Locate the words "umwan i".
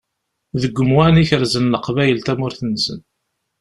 0.81-1.23